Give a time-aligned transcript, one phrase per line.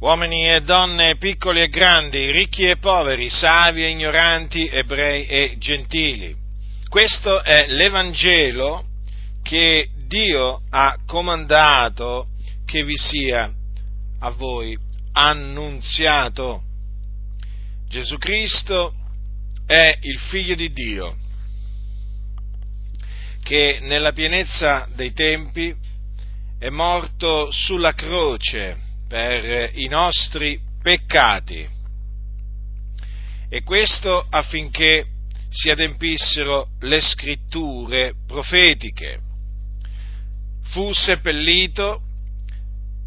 [0.00, 6.34] uomini e donne, piccoli e grandi, ricchi e poveri, savi e ignoranti, ebrei e gentili.
[6.88, 8.86] Questo è l'Evangelo
[9.42, 12.28] che Dio ha comandato
[12.64, 13.52] che vi sia
[14.20, 14.76] a voi
[15.12, 16.62] annunziato.
[17.88, 18.94] Gesù Cristo
[19.66, 21.16] è il figlio di Dio
[23.42, 25.74] che nella pienezza dei tempi
[26.58, 31.66] è morto sulla croce per i nostri peccati.
[33.48, 35.06] E questo affinché
[35.48, 39.20] si adempissero le scritture profetiche.
[40.64, 42.00] Fu seppellito,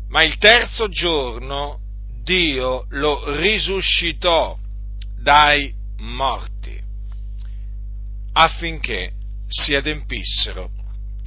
[0.10, 1.80] ma il terzo giorno
[2.24, 4.58] Dio lo risuscitò
[5.20, 6.82] dai morti,
[8.34, 9.12] affinché
[9.48, 10.70] si adempissero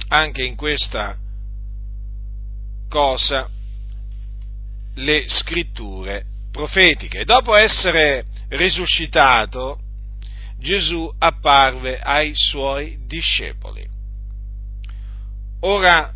[0.07, 1.17] anche in questa
[2.89, 3.49] cosa
[4.95, 7.23] le scritture profetiche.
[7.23, 9.79] Dopo essere risuscitato,
[10.59, 13.87] Gesù apparve ai suoi discepoli.
[15.61, 16.13] Ora,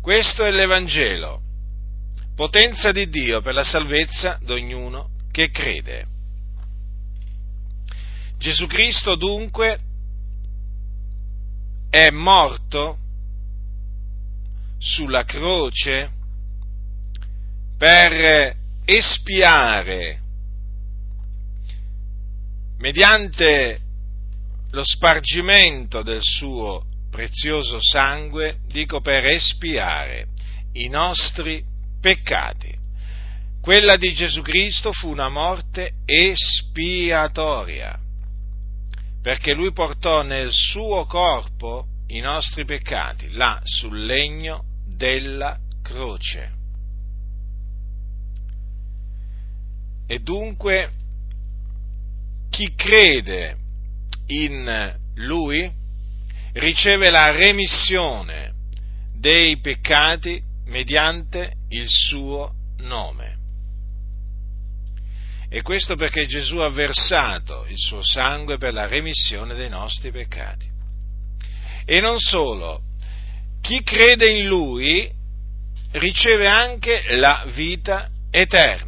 [0.00, 1.42] questo è l'Evangelo,
[2.34, 6.06] potenza di Dio per la salvezza di ognuno che crede.
[8.38, 9.80] Gesù Cristo dunque
[11.90, 12.98] è morto
[14.78, 16.12] sulla croce
[17.78, 20.20] per espiare
[22.78, 23.80] mediante
[24.72, 30.26] lo spargimento del suo prezioso sangue, dico per espiare
[30.72, 31.64] i nostri
[32.00, 32.76] peccati.
[33.60, 37.98] Quella di Gesù Cristo fu una morte espiatoria,
[39.22, 46.57] perché lui portò nel suo corpo i nostri peccati, là sul legno della croce.
[50.10, 50.90] E dunque
[52.48, 53.56] chi crede
[54.28, 55.70] in lui
[56.54, 58.54] riceve la remissione
[59.14, 63.36] dei peccati mediante il suo nome.
[65.50, 70.66] E questo perché Gesù ha versato il suo sangue per la remissione dei nostri peccati.
[71.84, 72.82] E non solo,
[73.60, 75.10] chi crede in lui
[75.92, 78.87] riceve anche la vita eterna.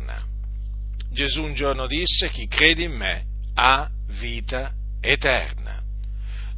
[1.21, 3.25] Gesù un giorno disse, chi crede in me
[3.57, 4.73] ha vita
[5.03, 5.83] eterna.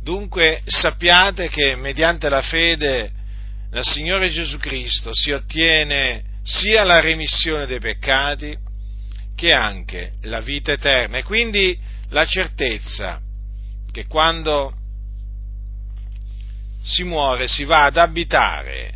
[0.01, 3.11] Dunque sappiate che mediante la fede
[3.73, 8.57] nel Signore Gesù Cristo si ottiene sia la remissione dei peccati
[9.35, 11.77] che anche la vita eterna e quindi
[12.11, 13.21] la certezza
[13.91, 14.77] che quando
[16.85, 18.93] si muore si va ad abitare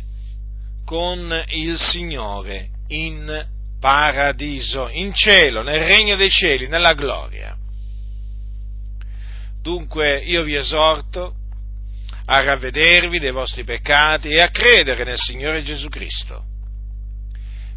[0.85, 7.55] con il Signore in paradiso, in cielo, nel regno dei cieli, nella gloria.
[9.61, 11.35] Dunque io vi esorto
[12.25, 16.43] a ravvedervi dei vostri peccati e a credere nel Signore Gesù Cristo,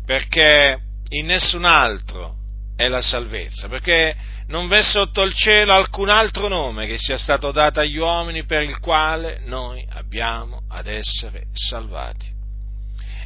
[0.04, 0.78] perché
[1.10, 2.36] in nessun altro
[2.76, 7.52] è la salvezza, perché non v'è sotto il cielo alcun altro nome che sia stato
[7.52, 12.39] dato agli uomini per il quale noi abbiamo ad essere salvati.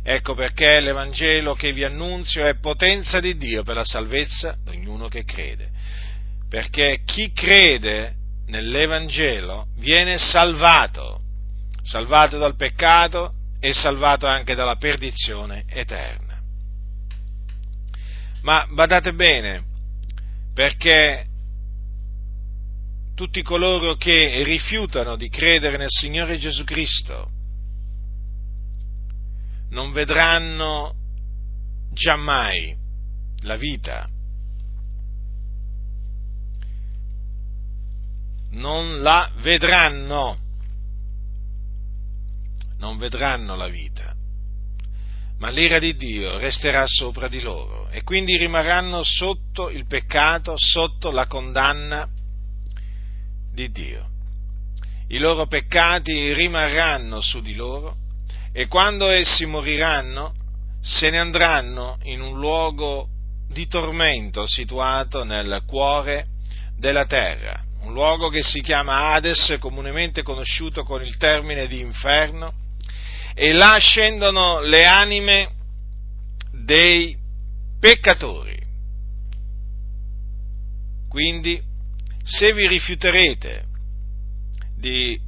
[0.07, 5.09] Ecco perché l'Evangelo che vi annunzio è potenza di Dio per la salvezza di ognuno
[5.09, 5.71] che crede.
[6.47, 8.15] Perché chi crede
[8.49, 11.23] nell'Evangelo viene salvato,
[11.83, 16.39] salvato dal peccato e salvato anche dalla perdizione eterna.
[18.43, 19.65] Ma badate bene,
[20.53, 21.25] perché
[23.15, 27.31] tutti coloro che rifiutano di credere nel Signore Gesù Cristo
[29.75, 30.95] non vedranno
[31.93, 32.75] giammai
[33.43, 34.09] la vita.
[38.53, 40.39] Non la vedranno.
[42.79, 44.15] Non vedranno la vita.
[45.39, 51.11] Ma l'ira di Dio resterà sopra di loro e quindi rimarranno sotto il peccato, sotto
[51.11, 52.09] la condanna
[53.53, 54.09] di Dio.
[55.09, 58.03] I loro peccati rimarranno su di loro
[58.57, 60.33] e quando essi moriranno
[60.81, 63.09] se ne andranno in un luogo
[63.49, 66.29] di tormento situato nel cuore
[66.79, 72.55] della terra, un luogo che si chiama Hades, comunemente conosciuto con il termine di inferno,
[73.35, 75.51] e là scendono le anime
[76.53, 77.19] dei
[77.81, 78.57] peccatori.
[81.09, 81.61] Quindi,
[82.23, 83.65] se vi rifiuterete
[84.77, 85.21] di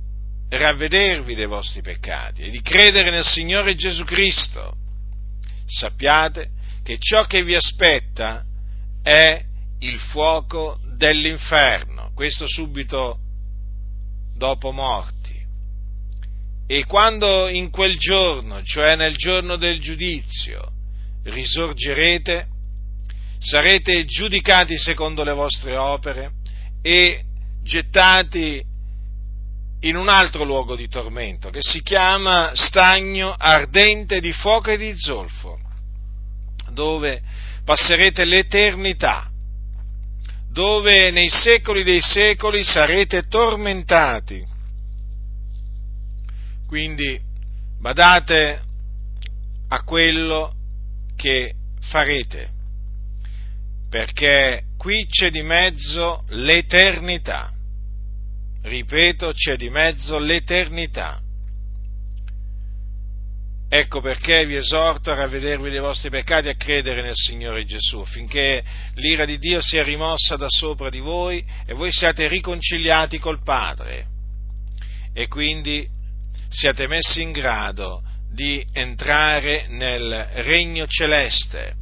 [0.48, 4.76] ravvedervi dei vostri peccati e di credere nel Signore Gesù Cristo,
[5.66, 6.50] sappiate
[6.82, 8.44] che ciò che vi aspetta
[9.02, 9.43] è
[9.81, 13.19] il fuoco dell'inferno, questo subito
[14.37, 15.34] dopo morti.
[16.69, 20.72] E quando in quel giorno, cioè nel giorno del giudizio,
[21.25, 22.46] risorgerete,
[23.38, 26.32] sarete giudicati secondo le vostre opere
[26.82, 27.22] e
[27.62, 28.64] gettati
[29.81, 34.96] in un altro luogo di tormento che si chiama stagno ardente di fuoco e di
[34.96, 35.58] zolfo,
[36.70, 37.23] dove
[37.64, 39.31] passerete l'eternità,
[40.50, 44.44] dove nei secoli dei secoli sarete tormentati.
[46.67, 47.20] Quindi
[47.78, 48.62] badate
[49.69, 50.52] a quello
[51.17, 52.49] che farete,
[53.90, 57.52] perché qui c'è di mezzo l'eternità.
[58.66, 61.20] Ripeto, c'è di mezzo l'eternità.
[63.68, 67.98] Ecco perché vi esorto a ravvedervi dei vostri peccati e a credere nel Signore Gesù,
[67.98, 68.64] affinché
[68.94, 74.06] l'ira di Dio sia rimossa da sopra di voi e voi siate riconciliati col Padre
[75.12, 75.88] e quindi
[76.48, 78.02] siate messi in grado
[78.32, 81.74] di entrare nel regno celeste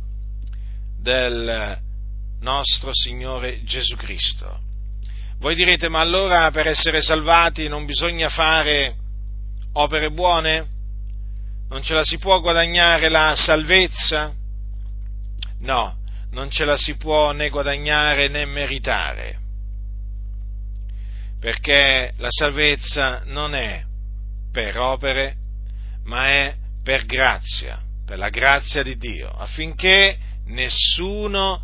[1.01, 1.79] del
[2.41, 4.73] nostro Signore Gesù Cristo.
[5.39, 8.95] Voi direte, ma allora per essere salvati non bisogna fare
[9.75, 10.69] opere buone?
[11.69, 14.33] Non ce la si può guadagnare la salvezza?
[15.61, 15.97] No,
[16.31, 19.39] non ce la si può né guadagnare né meritare,
[21.41, 23.83] perché la salvezza non è
[24.53, 25.37] per opere,
[26.05, 31.63] ma è per grazia, per la grazia di Dio, affinché nessuno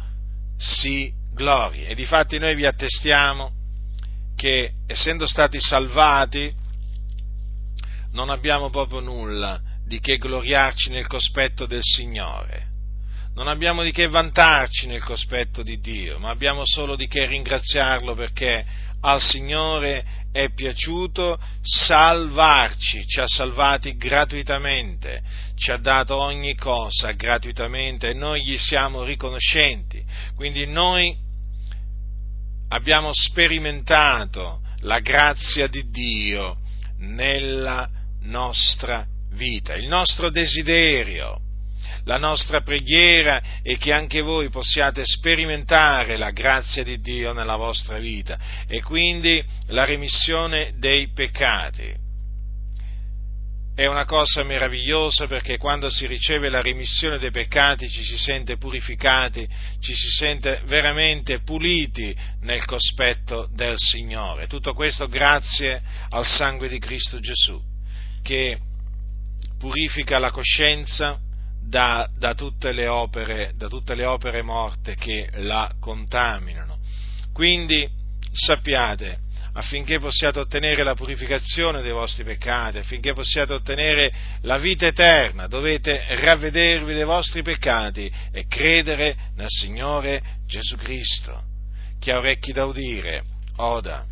[0.57, 1.89] si glorie.
[1.89, 3.59] E difatti noi vi attestiamo
[4.41, 6.51] che essendo stati salvati
[8.13, 12.69] non abbiamo proprio nulla di che gloriarci nel cospetto del Signore,
[13.35, 18.15] non abbiamo di che vantarci nel cospetto di Dio, ma abbiamo solo di che ringraziarlo
[18.15, 18.65] perché
[19.03, 25.23] al Signore è piaciuto salvarci, ci ha salvati gratuitamente,
[25.55, 30.03] ci ha dato ogni cosa gratuitamente e noi gli siamo riconoscenti.
[30.35, 31.29] Quindi noi
[32.71, 36.59] abbiamo sperimentato la grazia di Dio
[36.99, 37.89] nella
[38.23, 39.75] nostra vita.
[39.75, 41.39] Il nostro desiderio,
[42.05, 47.99] la nostra preghiera è che anche voi possiate sperimentare la grazia di Dio nella vostra
[47.99, 52.09] vita e quindi la remissione dei peccati
[53.81, 58.59] è una cosa meravigliosa perché quando si riceve la remissione dei peccati ci si sente
[58.59, 59.49] purificati,
[59.81, 64.49] ci si sente veramente puliti nel cospetto del Signore.
[64.49, 65.81] Tutto questo grazie
[66.11, 67.59] al sangue di Cristo Gesù
[68.23, 68.59] che
[69.59, 71.19] purifica la coscienza
[71.63, 76.81] da, da, tutte, le opere, da tutte le opere morte che la contaminano.
[77.33, 77.89] Quindi
[78.31, 79.21] sappiate
[79.61, 84.13] affinché possiate ottenere la purificazione dei vostri peccati, affinché possiate ottenere
[84.43, 91.43] la vita eterna, dovete ravvedervi dei vostri peccati e credere nel Signore Gesù Cristo.
[92.01, 93.23] Chi ha orecchi da udire,
[93.57, 94.10] oda.